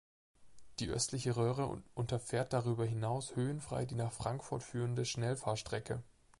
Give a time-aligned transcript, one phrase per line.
[0.79, 6.01] Die östliche Röhre unterfährt darüber hinaus höhenfrei die nach Frankfurt führende Schnellfahrstrecke.